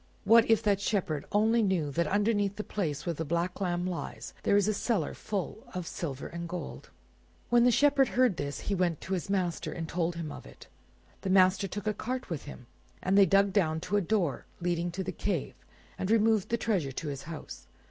[0.23, 4.33] "What if that Shepherd only knew that underneath the place where the black lamb lies
[4.41, 6.89] there is a cellar full of silver and gold!'
[7.51, 10.65] When the Shepherd heard this, he went to his master, and told him of it.
[11.21, 12.65] The master took a cart with him,
[13.03, 15.53] and they dug down to a door leading to the cave,
[15.99, 17.67] and removed the treasure to his house.